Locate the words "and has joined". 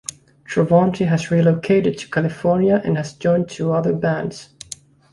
2.83-3.49